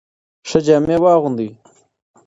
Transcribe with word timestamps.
ښه 0.49 0.59
جامې 0.65 0.97
واغوندئ. 1.03 1.49